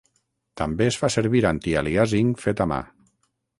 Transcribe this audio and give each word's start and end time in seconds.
També 0.61 0.87
es 0.91 0.97
fa 1.01 1.09
servir 1.17 1.43
antialiàsing 1.51 2.35
fet 2.47 2.67
a 2.67 2.71
mà. 2.75 2.83